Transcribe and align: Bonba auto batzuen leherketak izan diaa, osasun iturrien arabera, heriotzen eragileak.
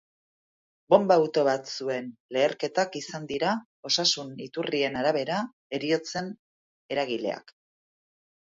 Bonba 0.93 1.17
auto 1.21 1.43
batzuen 1.47 2.07
leherketak 2.37 2.97
izan 3.01 3.29
diaa, 3.33 3.53
osasun 3.91 4.33
iturrien 4.47 4.99
arabera, 5.05 5.39
heriotzen 5.79 6.35
eragileak. 6.97 7.57